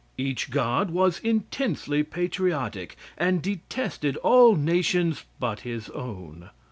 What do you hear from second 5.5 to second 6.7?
his own.